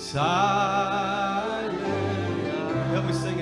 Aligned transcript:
Silent. 0.00 1.78
Help 2.90 3.04
me 3.04 3.12
sing 3.12 3.39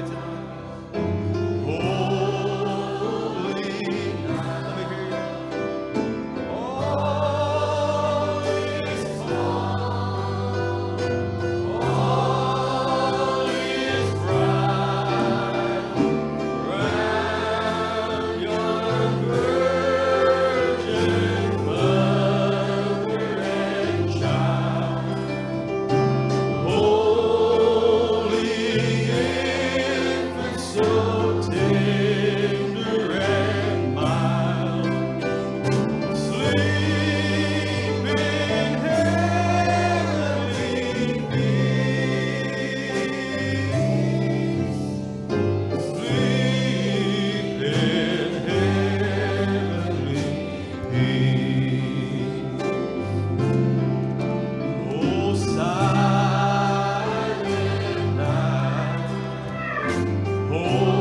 Oh. 60.60 60.97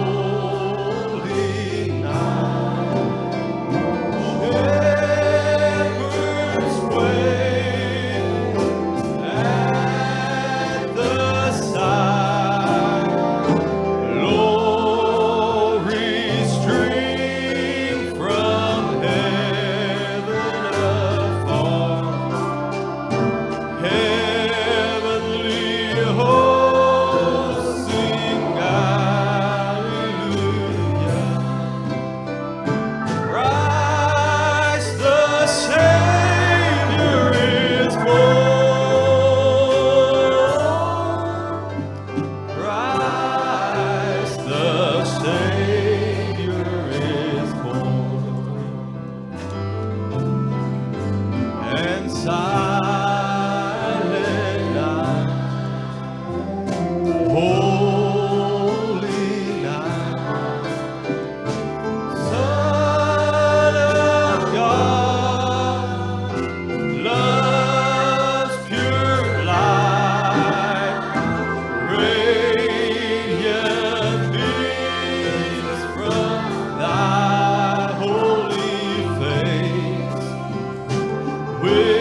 with 81.59 81.96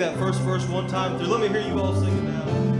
that 0.00 0.16
first 0.18 0.40
verse 0.40 0.66
one 0.66 0.86
time 0.86 1.18
through. 1.18 1.26
Let 1.26 1.42
me 1.42 1.48
hear 1.48 1.60
you 1.60 1.78
all 1.78 1.94
sing 1.94 2.16
it 2.16 2.22
now. 2.22 2.79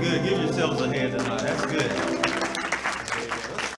good. 0.00 0.22
Give 0.22 0.42
yourselves 0.42 0.80
a 0.80 0.88
hand 0.88 1.18
tonight. 1.18 1.40
That's 1.40 1.66
good. 1.66 2.15